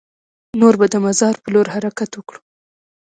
[0.59, 2.39] نور به د مزار په لور حرکت وکړو.